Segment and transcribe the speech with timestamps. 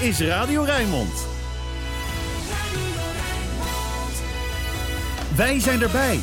[0.00, 1.26] is Radio Rijnmond.
[5.36, 6.20] Wij zijn erbij.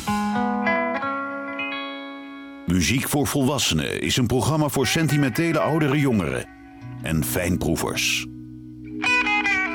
[2.66, 6.46] Muziek voor Volwassenen is een programma voor sentimentele oudere jongeren
[7.02, 8.26] en fijnproevers.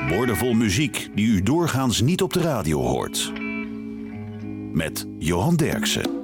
[0.08, 3.32] Woordenvol muziek die u doorgaans niet op de radio hoort.
[4.72, 6.19] Met Johan Derksen.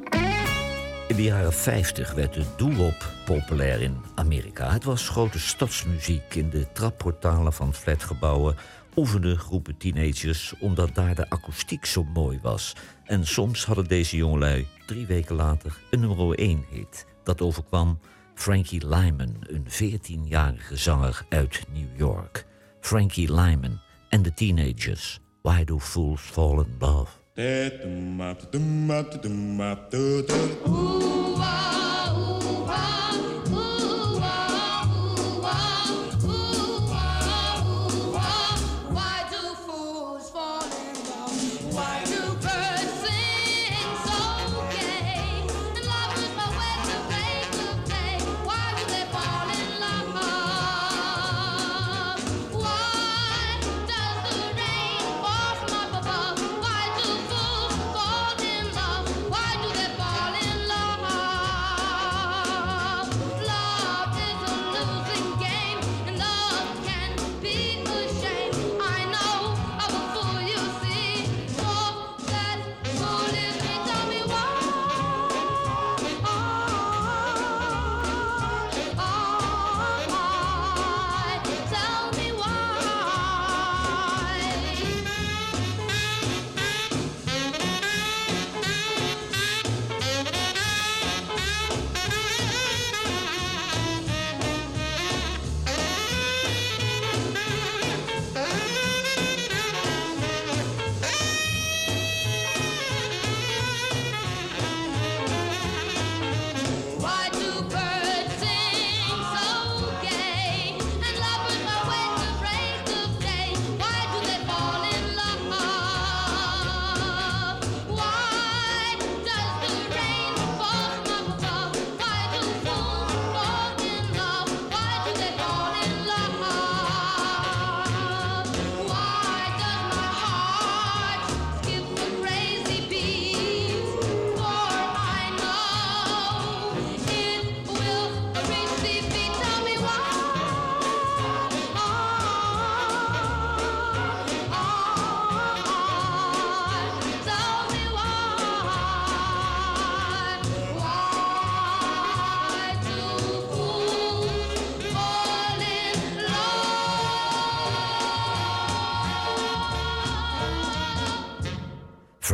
[1.16, 4.72] In de jaren 50 werd de doo-wop populair in Amerika.
[4.72, 6.34] Het was grote stadsmuziek.
[6.34, 8.56] In de trapportalen van flatgebouwen
[8.96, 12.72] oefenden groepen teenagers omdat daar de akoestiek zo mooi was.
[13.04, 17.06] En soms hadden deze jongelui drie weken later een nummer 1 hit.
[17.24, 17.98] Dat overkwam
[18.34, 22.46] Frankie Lyman, een 14-jarige zanger uit New York.
[22.80, 25.20] Frankie Lyman en de teenagers.
[25.42, 27.25] Why do fools fall in love?
[30.66, 31.25] Ooh,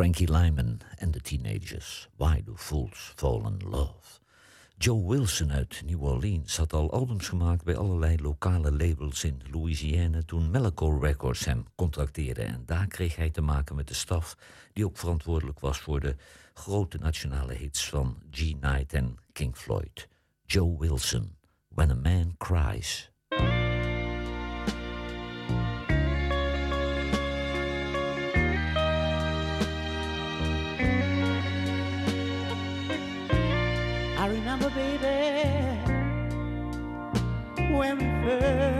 [0.03, 2.09] Frankie Lyman en de teenagers.
[2.17, 4.21] Why do fools fall in love?
[4.79, 10.23] Joe Wilson uit New Orleans had al albums gemaakt bij allerlei lokale labels in Louisiana
[10.27, 12.43] toen Melico Records hem contracteerde.
[12.43, 14.37] En daar kreeg hij te maken met de staf
[14.73, 16.17] die ook verantwoordelijk was voor de
[16.55, 18.59] grote nationale hits van G.
[18.61, 20.09] Knight en King Floyd.
[20.45, 21.37] Joe Wilson,
[21.69, 23.11] When a Man Cries.
[38.41, 38.72] way.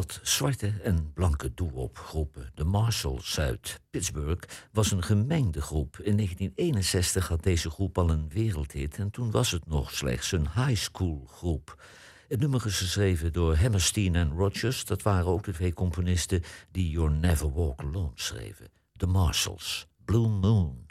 [0.00, 2.50] Dat zwarte en blanke doe-op groepen.
[2.54, 5.98] De Marshalls uit Pittsburgh was een gemengde groep.
[5.98, 10.48] In 1961 had deze groep al een wereldhit en toen was het nog slechts een
[10.54, 11.82] high school groep.
[12.28, 14.84] Het nummer is geschreven door Hammerstein en Rogers.
[14.84, 18.68] Dat waren ook de twee componisten die You'll Never Walk Alone schreven.
[18.92, 20.86] De Marshalls, blue moon.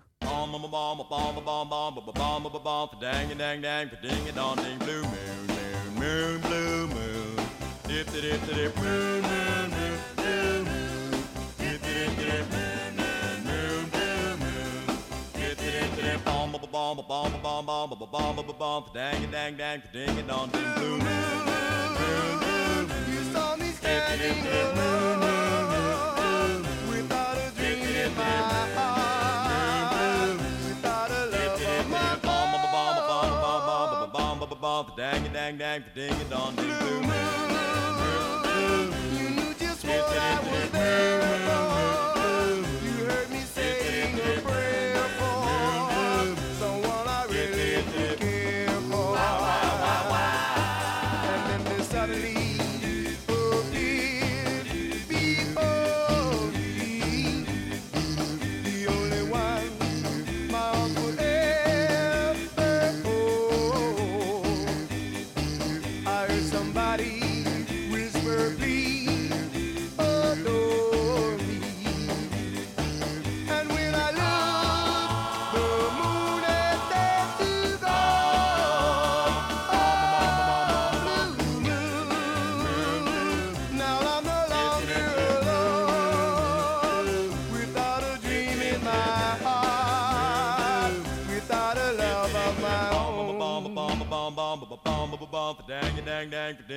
[7.89, 11.11] Dip dip dip dip moon moon moon blue moon
[11.57, 12.93] dip dip dip moon
[13.45, 14.85] moon blue moon
[15.33, 19.81] dip dip dip bomb bomb bomb bomb bomb bomb bomb bomb bomb dang dang dang
[19.91, 26.61] ding a dong ding blue moon moon moon You saw me standing alone
[26.91, 28.23] without a dream in my
[28.77, 32.13] heart, without a love of my
[34.95, 37.48] Dang dang dang ding a dong ding blue moon.
[39.89, 41.08] Tiddly-doo-doo.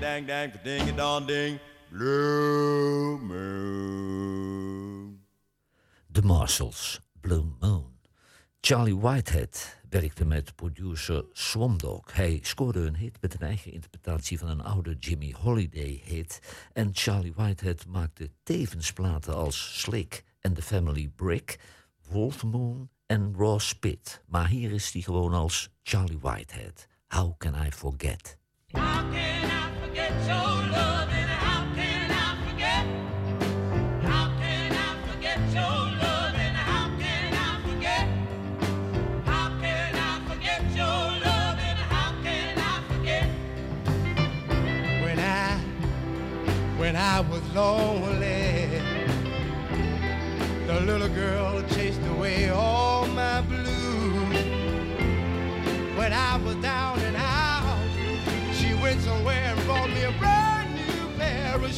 [0.00, 0.90] dang dang ding
[1.26, 1.58] ding
[6.12, 7.98] The Marshalls, Blue Moon.
[8.60, 12.12] Charlie Whitehead werkte met producer Swamdog.
[12.12, 16.40] Hij scoorde een hit met een eigen interpretatie van een oude Jimmy Holiday hit.
[16.72, 21.58] En Charlie Whitehead maakte tevens platen als Slick and the Family Brick,
[22.08, 24.22] Wolf Moon en Raw Spit.
[24.26, 26.86] Maar hier is hij gewoon als Charlie Whitehead.
[27.06, 28.38] How can I forget?
[28.70, 32.84] How can I forget your love and how can I forget?
[34.02, 34.54] How can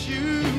[0.04, 0.55] you.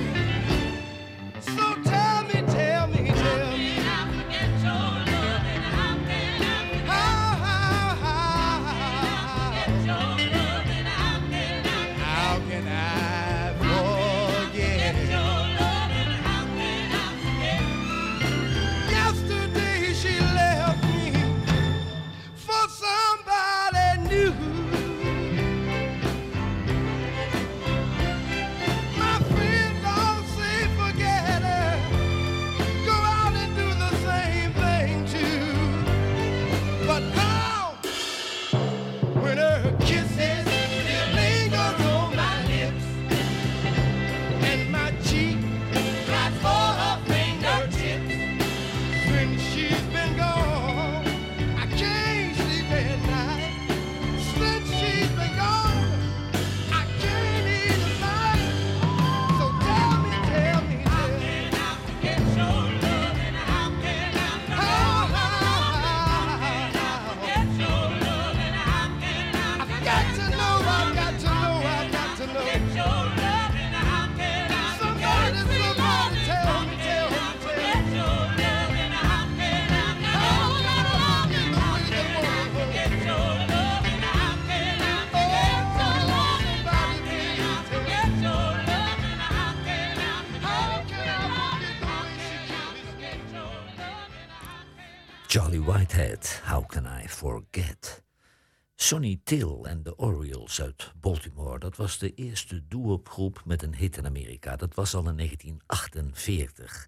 [99.27, 104.05] Till en de Orioles uit Baltimore, dat was de eerste doo-wop met een hit in
[104.05, 104.55] Amerika.
[104.55, 106.87] Dat was al in 1948.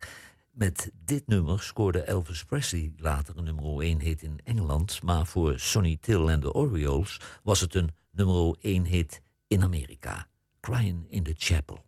[0.52, 5.60] Met dit nummer scoorde Elvis Presley later een nummer 1 hit in Engeland, maar voor
[5.60, 10.28] Sonny Till en de Orioles was het een nummer 1 hit in Amerika.
[10.60, 11.80] Crying in the Chapel.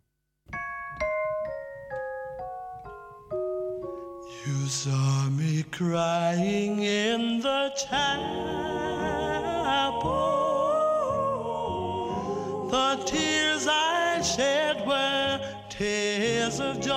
[4.44, 8.92] You saw me crying in the chapel.
[12.72, 16.94] The tears I shed were tears of joy.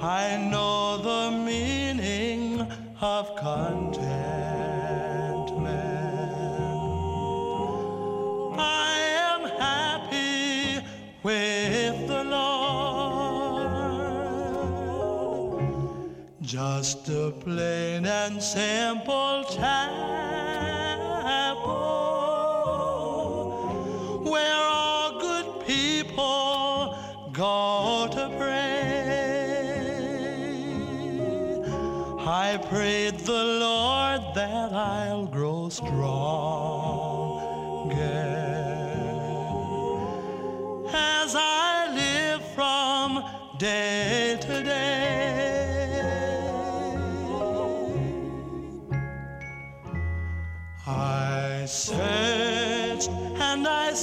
[0.00, 2.60] I know the meaning
[3.00, 4.06] of contentment.
[8.56, 10.86] I am happy
[11.24, 12.86] with the Lord.
[16.40, 20.35] Just a plain and simple chapel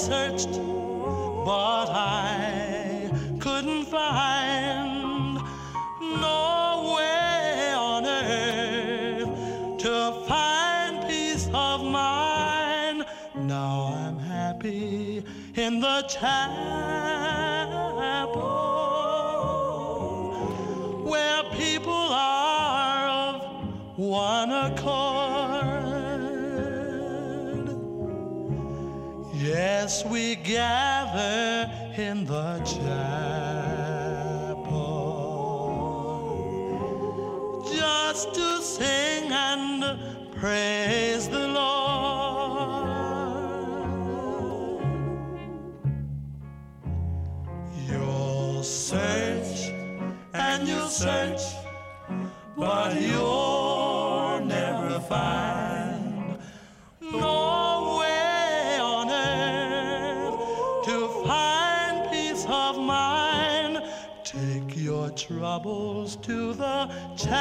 [0.03, 0.59] searched,
[1.45, 5.35] but I couldn't find
[6.01, 9.29] no way on earth
[9.77, 13.05] to find peace of mind.
[13.35, 15.23] Now I'm happy
[15.55, 16.33] in the chapel
[21.05, 23.35] where people are of
[23.97, 25.12] one accord.
[29.83, 32.85] Yes, we gather in the chapel
[37.69, 39.83] just to sing and
[40.39, 42.87] praise the Lord.
[47.85, 49.73] You'll search
[50.33, 51.41] and you'll search,
[65.53, 67.37] troubles to the chapel.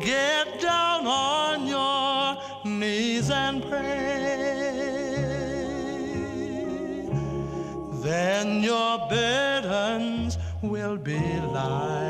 [0.00, 4.32] Get down on your knees and pray.
[8.06, 11.18] Then your burdens will be
[11.52, 12.05] lighter.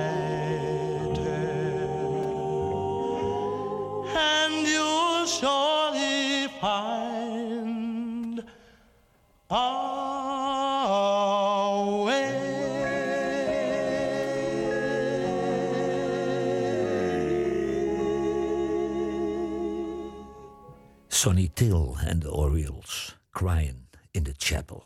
[21.27, 24.85] Sonny Till en de Orioles, Crying in the Chapel.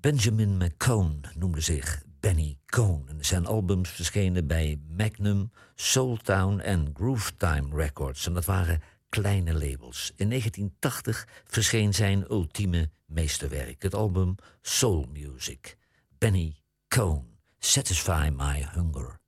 [0.00, 3.02] Benjamin McCone noemde zich Benny Cone.
[3.08, 8.26] En zijn albums verschenen bij Magnum, Soultown en Groovetime Records.
[8.26, 10.12] En dat waren kleine labels.
[10.16, 15.76] In 1980 verscheen zijn ultieme meesterwerk, het album Soul Music.
[16.18, 16.56] Benny
[16.88, 17.24] Cone,
[17.58, 19.19] Satisfy My Hunger.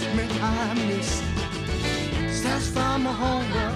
[0.00, 1.22] The I miss.
[2.42, 3.70] Satisfy my hunger,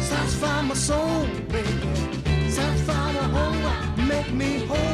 [0.00, 2.50] satisfy my soul, baby.
[2.50, 4.85] Satisfy my hunger, make me whole.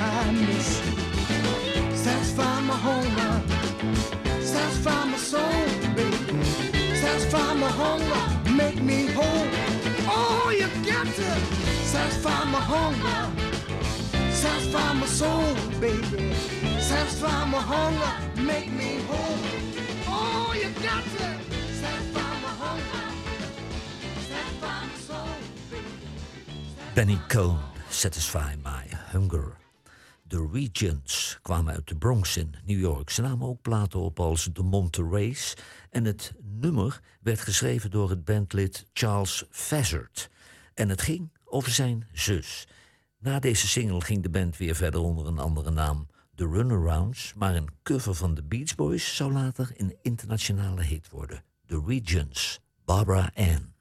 [0.00, 0.80] I miss.
[2.04, 3.32] Satisfy my hunger,
[4.40, 5.66] satisfy my soul,
[5.96, 6.44] baby.
[6.94, 9.48] Satisfy my hunger, make me whole.
[10.08, 11.30] Oh, you got to
[11.94, 13.20] satisfy my hunger,
[14.30, 16.34] satisfy my soul, baby.
[16.80, 19.38] Satisfy my hunger, make me whole.
[20.08, 21.52] Oh, you got to.
[26.94, 29.61] Benny Cohn, Satisfy My Hunger.
[30.32, 33.10] De Regents kwamen uit de Bronx in New York.
[33.10, 35.54] Ze namen ook platen op als The Monterey's.
[35.90, 40.30] En het nummer werd geschreven door het bandlid Charles Fazzard.
[40.74, 42.66] En het ging over zijn zus.
[43.18, 46.06] Na deze single ging de band weer verder onder een andere naam.
[46.34, 51.44] The Runarounds, maar een cover van de Beach Boys zou later een internationale hit worden.
[51.66, 53.74] The Regents, Barbara Ann.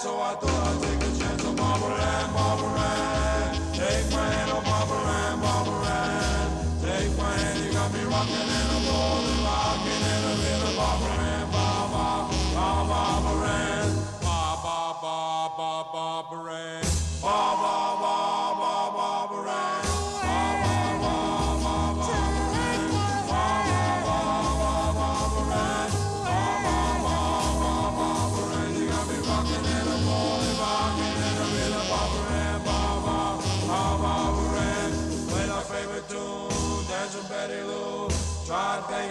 [0.00, 3.74] So I thought I'd take a chance on Barbara Ann, Barbara Ann.
[3.74, 6.80] Take my hand, oh Barbara Ann, Barbara Ann.
[6.80, 8.59] Take my hand, you got me rocking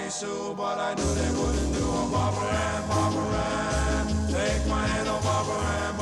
[0.10, 4.08] Sue, but I knew they wouldn't do a Barbara Ann, Barbara Ann.
[4.28, 5.98] Take my hand, oh Barbara Ann,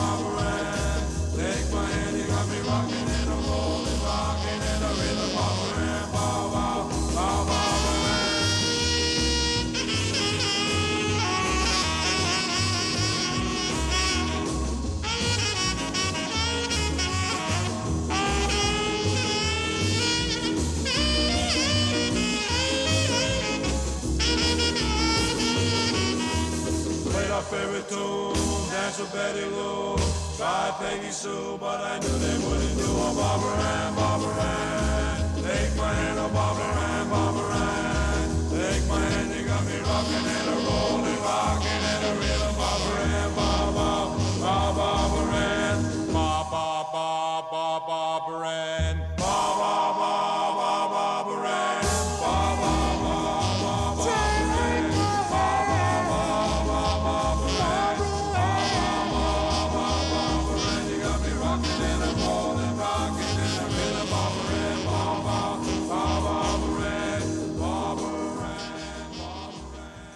[27.49, 28.33] Favorite tune,
[28.69, 29.95] dance with Betty Lou.
[30.35, 35.33] Tried Peggy Sue, but I knew they wouldn't do a Barbara Ann, Barbara Ann.
[35.35, 38.27] Take my hand, oh Barbara Ann, Barbara Ann.
[38.51, 41.16] Take my hand, you got me rocking and a rolling,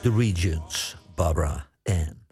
[0.02, 2.26] The Regents, Barbara Ann.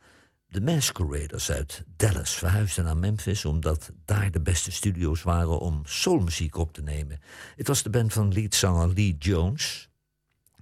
[0.48, 6.58] De Masqueraders uit Dallas verhuisden naar Memphis omdat daar de beste studio's waren om soulmuziek
[6.58, 7.20] op te nemen.
[7.56, 9.90] Het was de band van leadzanger Lee Jones,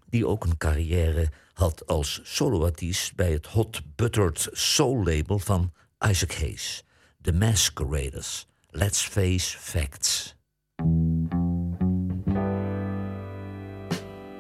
[0.10, 5.74] die ook een carrière had als soloartiest bij het Hot Buttered Soul label van
[6.10, 6.84] Isaac Hayes.
[7.22, 8.48] The Masqueraders.
[8.70, 10.36] Let's face facts.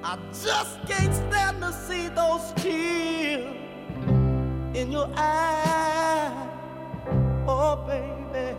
[0.03, 1.47] I just can't stand
[2.38, 3.34] see
[4.80, 6.50] in your eyes.
[7.47, 8.56] Oh, baby.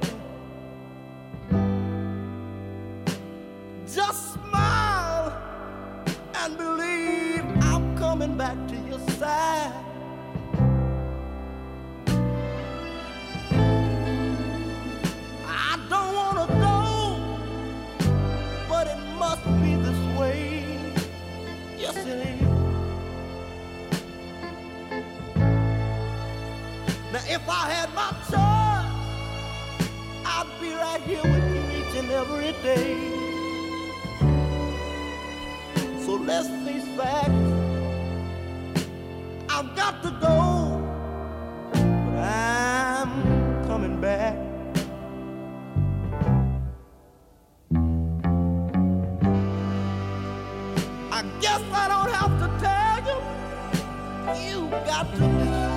[3.87, 5.33] Just smile
[6.35, 9.88] and believe I'm coming back to your side.
[27.31, 28.89] If I had my choice,
[30.25, 32.97] I'd be right here with you each and every day.
[36.05, 37.29] So let's face facts.
[39.51, 40.81] I've got to go,
[41.73, 43.13] but I'm
[43.67, 44.37] coming back.
[51.13, 53.19] I guess I don't have to tell you.
[54.49, 55.68] You got to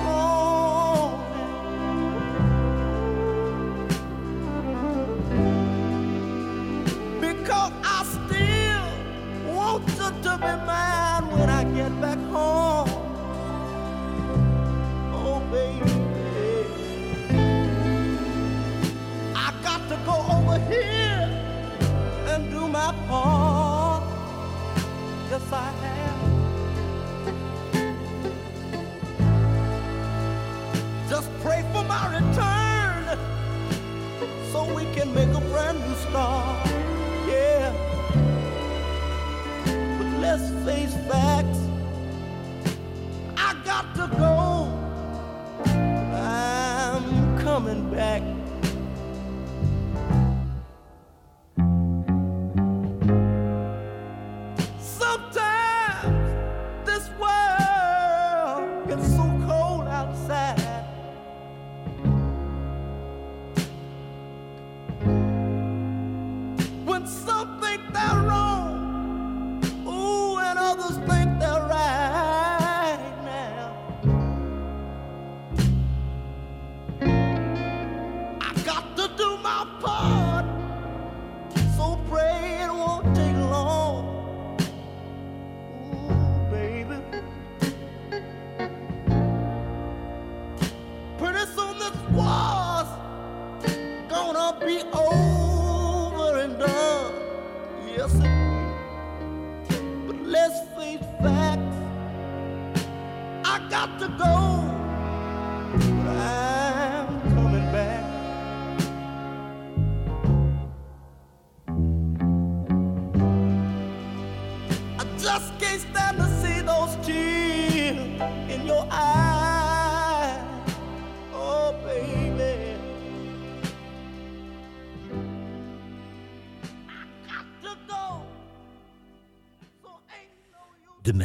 [10.42, 12.88] be mine when I get back home.
[15.14, 15.92] Oh, baby.
[19.36, 21.28] I got to go over here
[22.30, 24.02] and do my part.
[25.30, 26.20] Yes, I have.
[31.08, 33.18] Just pray for my return
[34.50, 36.81] so we can make a brand new start.
[40.40, 41.61] Face facts.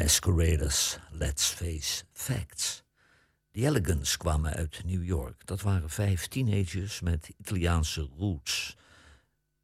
[0.07, 2.83] Masqueraders, Let's Face Facts.
[3.51, 5.45] The Elegants kwamen uit New York.
[5.45, 8.77] Dat waren vijf teenagers met Italiaanse roots.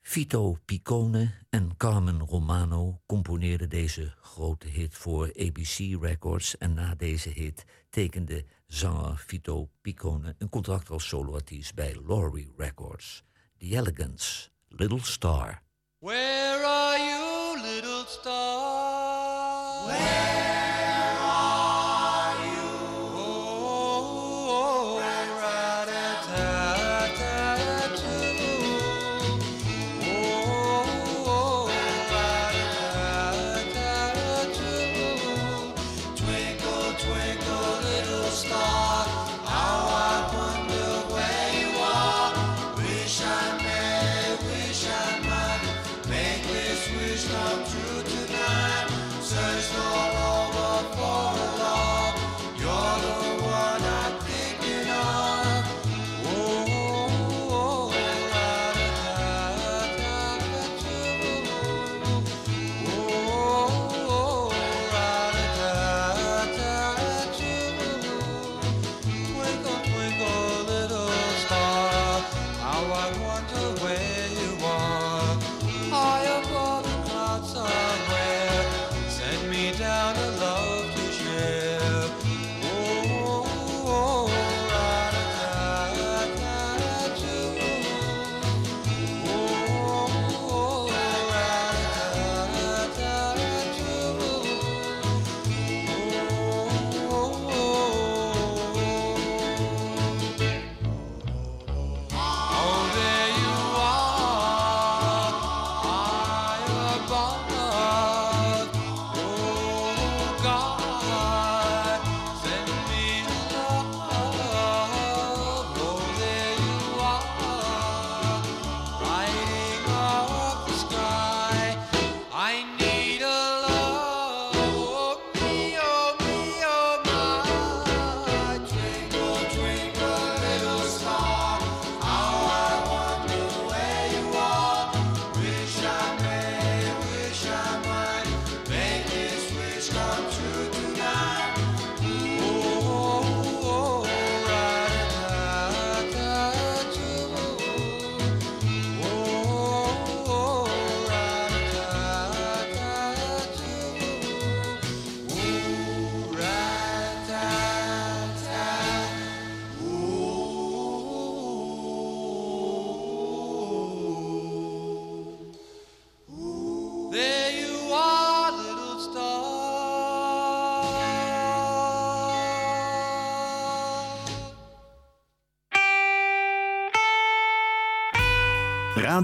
[0.02, 6.58] Vito Piccone en Carmen Romano componeerden deze grote hit voor ABC Records.
[6.58, 13.24] En na deze hit tekende zanger Vito Piccone een contract als soloartiest bij Laurie Records.
[13.58, 15.62] The Elegants, Little Star.
[16.00, 19.86] Where are you, little star?
[19.86, 20.33] Where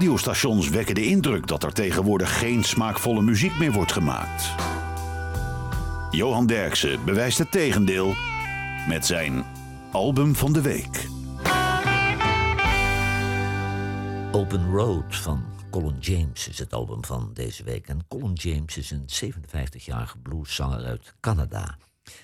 [0.00, 4.54] radiostations wekken de indruk dat er tegenwoordig geen smaakvolle muziek meer wordt gemaakt.
[6.10, 8.14] Johan Derksen bewijst het tegendeel
[8.88, 9.44] met zijn
[9.92, 11.08] album van de week.
[14.32, 17.88] Open Road van Colin James is het album van deze week.
[17.88, 21.76] En Colin James is een 57-jarige blueszanger uit Canada.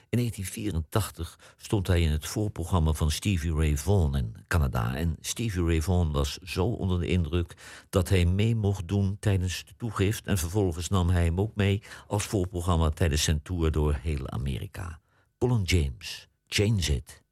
[0.08, 4.94] In 1984 stond hij in het voorprogramma van Stevie Ray Vaughan in Canada.
[4.94, 7.54] En Stevie Ray Vaughan was zo onder de indruk
[7.90, 10.26] dat hij mee mocht doen tijdens de toegift.
[10.26, 15.00] En vervolgens nam hij hem ook mee als voorprogramma tijdens zijn tour door heel Amerika.
[15.38, 17.24] Colin James, Change It.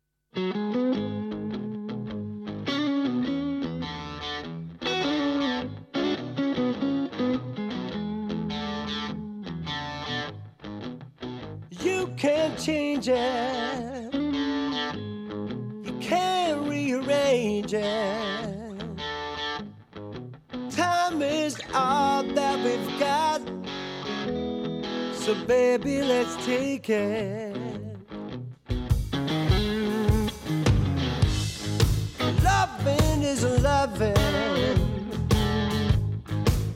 [25.24, 27.56] So, baby, let's take it.
[32.42, 34.12] Loving is loving,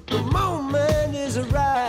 [0.07, 1.88] the moment is right.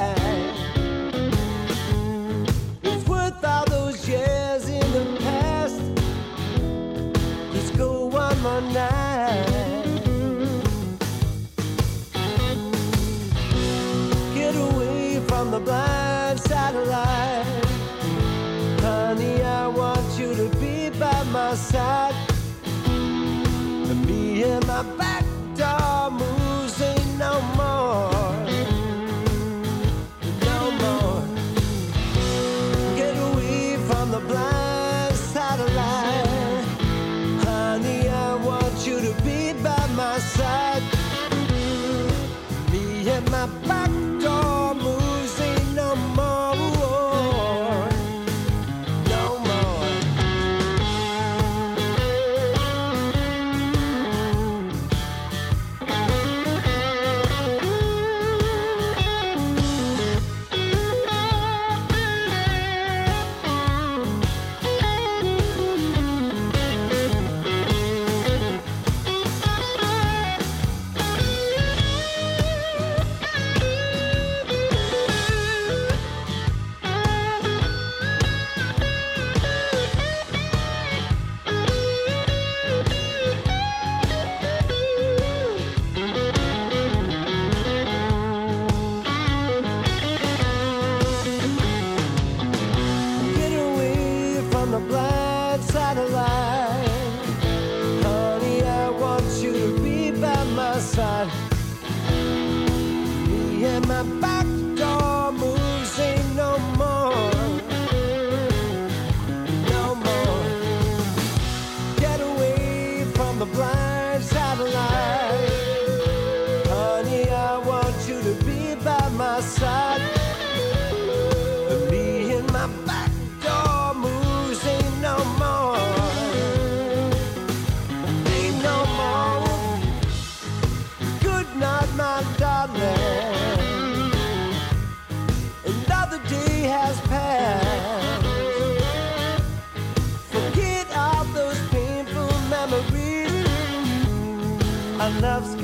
[145.21, 145.58] love's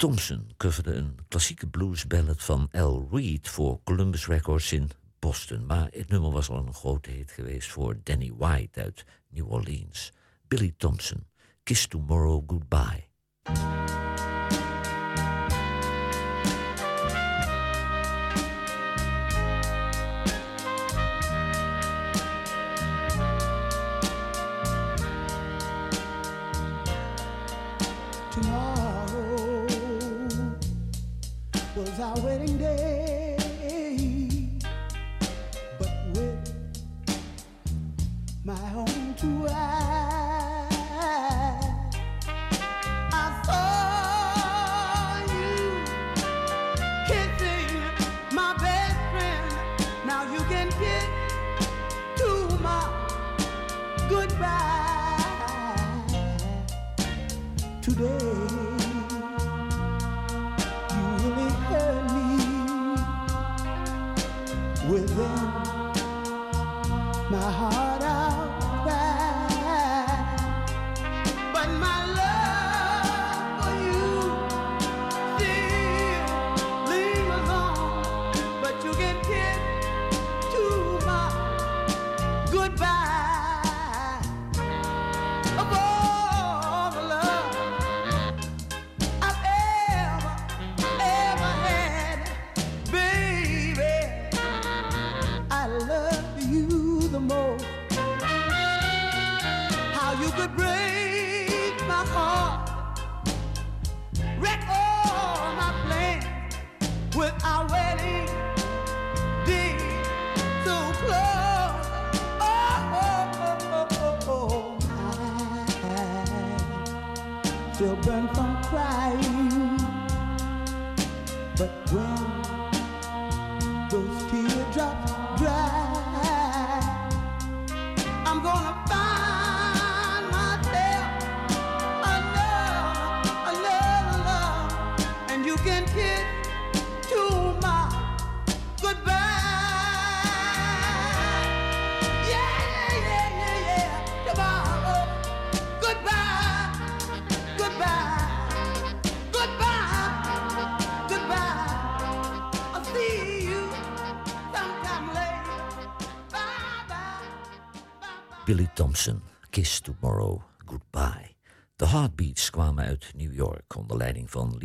[0.00, 5.66] Thompson coverde een klassieke bluesballad van Al Reed voor Columbus Records in Boston.
[5.66, 10.12] Maar het nummer was al een grote hit geweest voor Danny White uit New Orleans.
[10.48, 11.26] Billy Thompson,
[11.62, 13.08] Kiss Tomorrow Goodbye.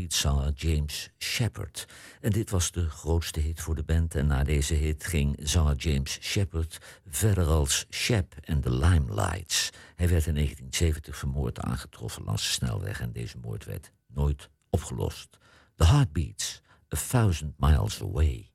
[0.06, 1.88] Leadzanger James Shepard.
[2.22, 4.16] En dit was de grootste hit voor de band.
[4.16, 6.78] En na deze hit ging zanger James Shepard
[7.08, 9.70] verder als Shep en de Limelights.
[9.96, 15.38] Hij werd in 1970 vermoord aangetroffen langs de snelweg en deze moord werd nooit opgelost.
[15.76, 16.62] The Heartbeats,
[16.96, 18.52] A Thousand Miles Away.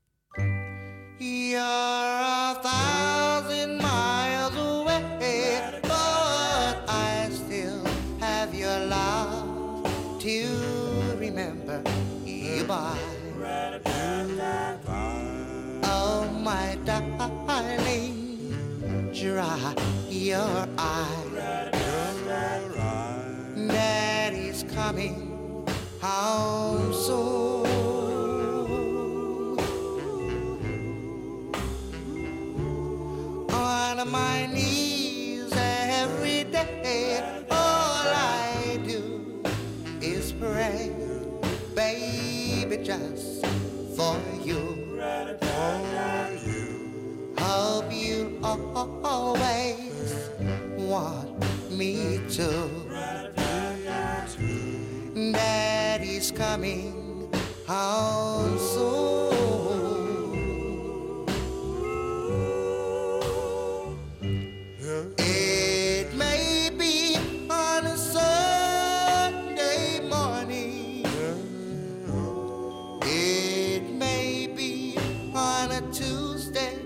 [20.31, 21.71] Your eye.
[23.67, 25.67] Daddy's coming
[25.99, 26.80] home
[52.41, 52.49] me to.
[55.33, 57.29] Daddy's coming
[57.67, 59.31] home soon.
[65.17, 67.17] It may be
[67.49, 71.05] on a Sunday morning.
[73.03, 74.97] It may be
[75.33, 76.77] on a Tuesday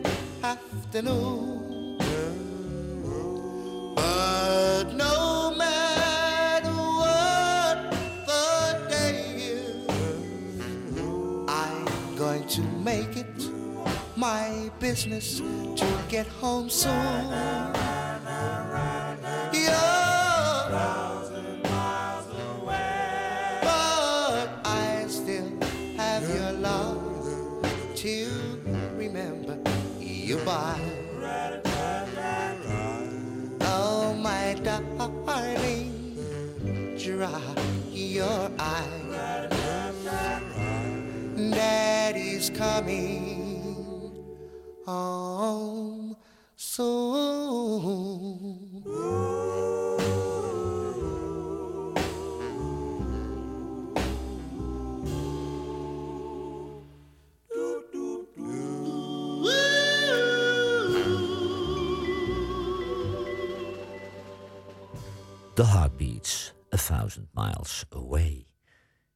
[0.43, 1.34] afternoon.
[14.89, 15.41] Business
[15.75, 16.93] to get home soon.
[23.63, 25.49] But I still
[25.97, 27.65] have your love
[27.95, 28.15] to
[28.95, 29.57] remember
[29.99, 30.79] you by.
[33.61, 35.93] Oh, my darling,
[36.95, 37.55] dry
[37.91, 39.49] your eye.
[41.57, 43.24] Daddy's coming
[44.85, 46.15] home
[46.55, 47.85] soon.
[65.55, 68.44] The Heartbeats, A Thousand Miles Away.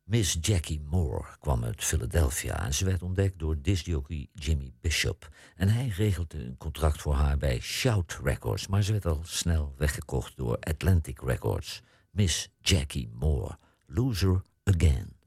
[0.09, 5.29] Miss Jackie Moore kwam uit Philadelphia en ze werd ontdekt door discjockey Jimmy Bishop.
[5.55, 9.73] En hij regelde een contract voor haar bij Shout Records, maar ze werd al snel
[9.77, 11.81] weggekocht door Atlantic Records.
[12.11, 15.17] Miss Jackie Moore, Loser Again.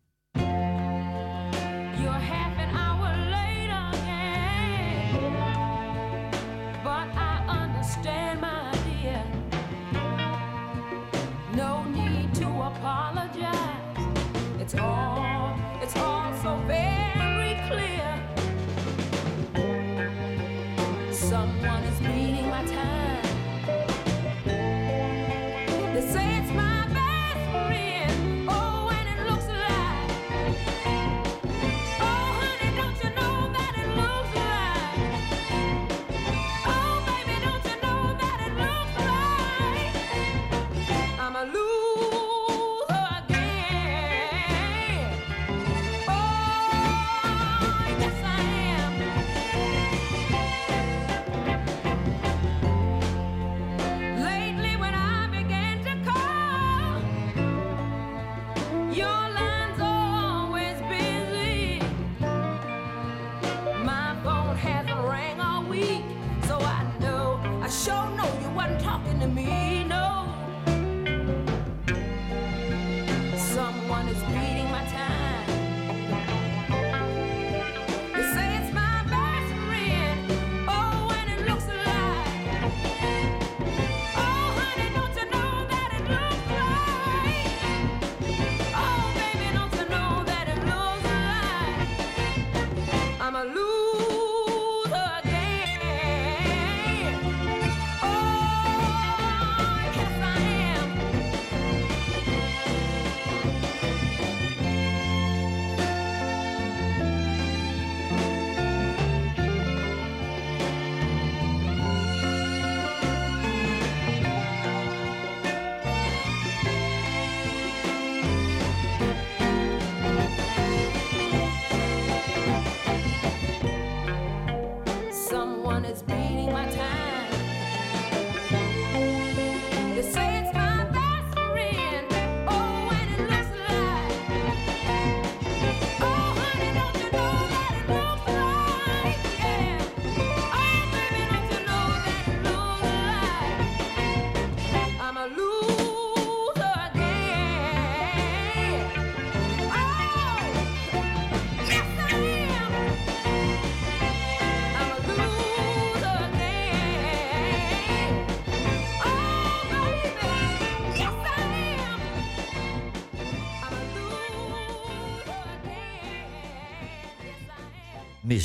[21.33, 23.12] Someone is beating my time.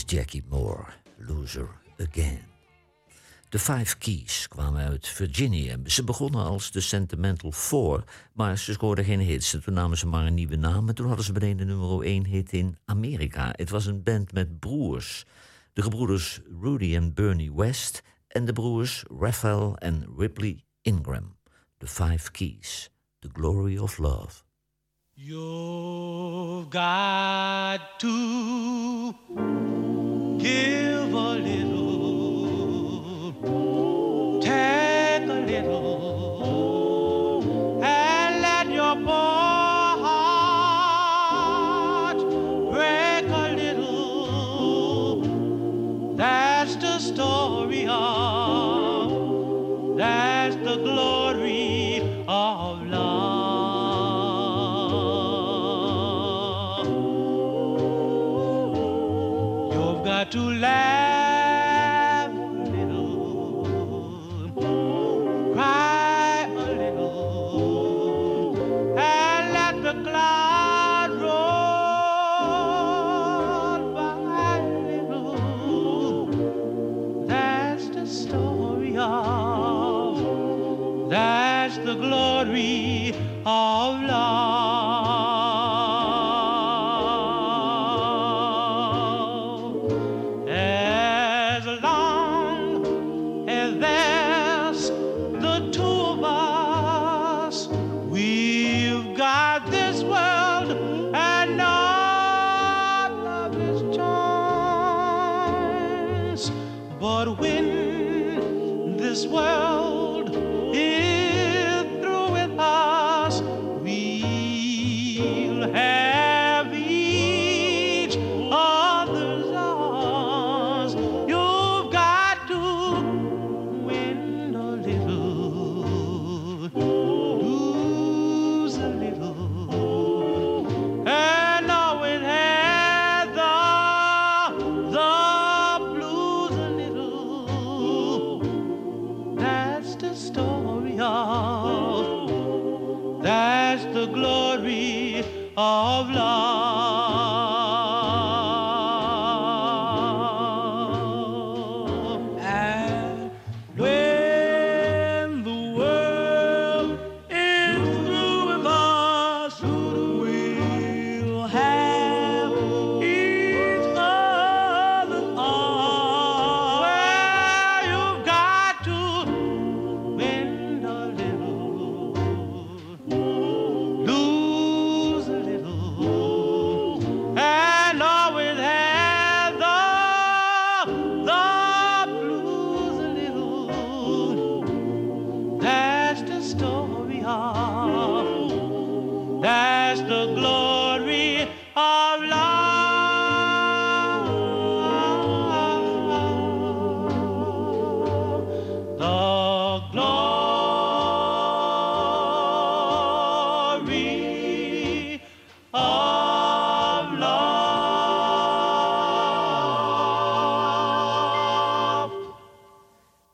[0.05, 0.85] Jackie Moore,
[1.17, 2.39] Loser Again.
[3.49, 5.77] De Five Keys kwamen uit Virginia.
[5.85, 9.53] Ze begonnen als de Sentimental Four, maar ze scoorden geen hits.
[9.53, 12.01] En Toen namen ze maar een nieuwe naam en toen hadden ze meteen de nummer
[12.01, 13.53] 1 hit in Amerika.
[13.55, 15.25] Het was een band met broers.
[15.73, 21.37] De gebroeders Rudy en Bernie West en de broers Raphael en Ripley Ingram.
[21.77, 22.89] The Five Keys,
[23.19, 24.46] The Glory of Love.
[25.20, 29.15] You've got to
[30.38, 31.66] give a little,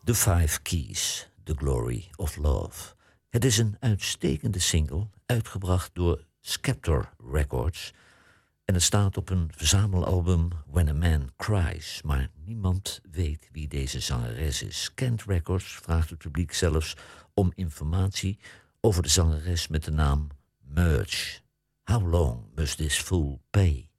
[0.06, 2.96] The Five Keys, The Glory of Love.
[3.30, 7.94] Het is een uitstekende single, uitgebracht door Scepter Records.
[8.66, 12.02] En het staat op een verzamelalbum When a Man Cries.
[12.02, 14.92] Maar niemand weet wie deze zangeres is.
[14.94, 16.96] Kent Records vraagt het publiek zelfs
[17.34, 18.40] om informatie
[18.80, 20.28] over de zangeres met de naam
[20.60, 21.40] Merge.
[21.84, 23.90] How long must this fool pay?